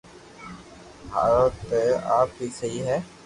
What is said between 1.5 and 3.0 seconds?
تي آپ ھي سھي ھي